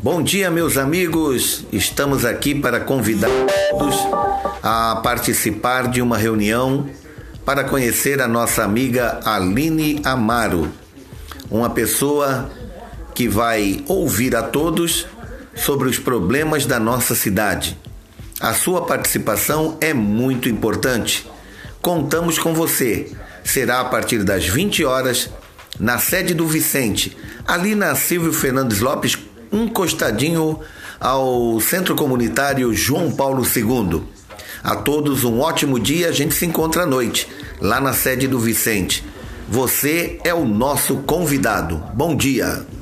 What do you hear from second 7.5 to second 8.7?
conhecer a nossa